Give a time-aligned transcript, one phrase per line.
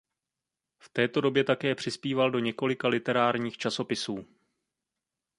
[0.79, 4.25] V této době také přispíval do několika literárních časopisů.